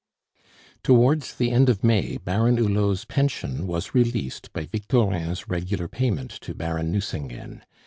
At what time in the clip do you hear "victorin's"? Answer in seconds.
4.65-5.47